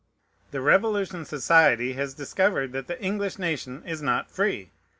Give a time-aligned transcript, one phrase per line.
[0.49, 4.71] The Revolution Society has discovered that the English nation is not free.